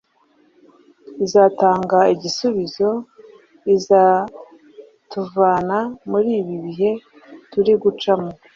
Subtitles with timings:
[1.25, 2.89] izatanga igisubizo.
[3.75, 5.77] izatuvana
[6.09, 6.91] muri ibi bihe
[7.51, 8.29] turi gucamo.